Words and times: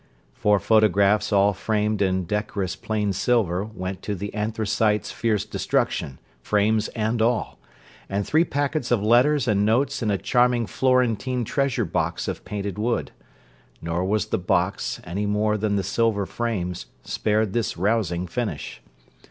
Four 0.33 0.57
photographs 0.59 1.31
all 1.31 1.53
framed 1.53 2.01
in 2.01 2.23
decorous 2.25 2.75
plain 2.75 3.13
silver 3.13 3.63
went 3.63 4.01
to 4.01 4.15
the 4.15 4.33
anthracite's 4.33 5.11
fierce 5.11 5.45
destruction—frames 5.45 6.87
and 6.95 7.21
all—and 7.21 8.25
three 8.25 8.43
packets 8.43 8.89
of 8.89 9.03
letters 9.03 9.47
and 9.47 9.63
notes 9.63 10.01
in 10.01 10.09
a 10.09 10.17
charming 10.17 10.65
Florentine 10.65 11.43
treasure 11.43 11.85
box 11.85 12.27
of 12.27 12.43
painted 12.43 12.79
wood; 12.79 13.11
nor 13.79 14.03
was 14.03 14.25
the 14.25 14.39
box, 14.39 14.99
any 15.03 15.27
more 15.27 15.55
than 15.55 15.75
the 15.75 15.83
silver 15.83 16.25
frames, 16.25 16.87
spared 17.03 17.53
this 17.53 17.77
rousing 17.77 18.25
finish. 18.25 18.81